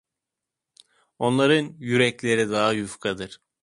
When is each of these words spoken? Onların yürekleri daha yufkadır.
Onların 1.19 1.75
yürekleri 1.79 2.49
daha 2.49 2.71
yufkadır. 2.73 3.41